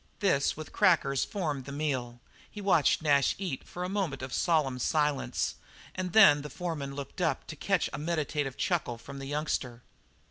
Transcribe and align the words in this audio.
This 0.17 0.57
with 0.57 0.71
crackers, 0.73 1.23
formed 1.23 1.65
the 1.65 1.71
meal. 1.71 2.21
He 2.49 2.59
watched 2.59 3.03
Nash 3.03 3.35
eat 3.37 3.63
for 3.63 3.83
a 3.83 3.87
moment 3.87 4.23
of 4.23 4.33
solemn 4.33 4.79
silence 4.79 5.57
and 5.93 6.11
then 6.11 6.41
the 6.41 6.49
foreman 6.49 6.95
looked 6.95 7.21
up 7.21 7.45
to 7.45 7.55
catch 7.55 7.87
a 7.93 7.99
meditative 7.99 8.57
chuckle 8.57 8.97
from 8.97 9.19
the 9.19 9.27
youngster. 9.27 9.83